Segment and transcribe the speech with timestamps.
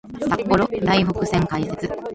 [0.19, 1.87] 札幌・台北線開設